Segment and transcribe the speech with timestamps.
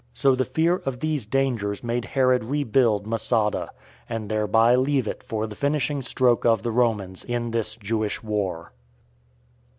[0.15, 3.69] So the fear of these dangers made Herod rebuild Masada,
[4.09, 8.71] and thereby leave it for the finishing stroke of the Romans in this Jewish war.